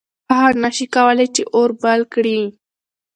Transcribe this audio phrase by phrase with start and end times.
[0.35, 2.39] هغه نه شي کولی چې اور بل کړي.